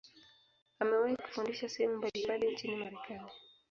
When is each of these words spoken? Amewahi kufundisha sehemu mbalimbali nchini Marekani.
Amewahi 0.79 1.15
kufundisha 1.23 1.69
sehemu 1.69 1.97
mbalimbali 1.97 2.51
nchini 2.51 2.75
Marekani. 2.75 3.31